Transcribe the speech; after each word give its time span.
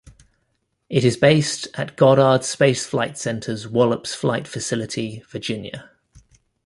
It 0.89 1.03
is 1.05 1.15
based 1.15 1.67
at 1.75 1.95
Goddard 1.95 2.43
Space 2.43 2.87
Flight 2.87 3.19
Center's 3.19 3.67
Wallops 3.67 4.15
Flight 4.15 4.47
Facility, 4.47 5.21
Virginia. 5.29 5.91